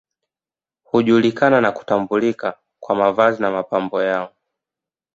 [0.83, 4.33] Hujulikana na kutambulika kwa mavazi na mapambo yao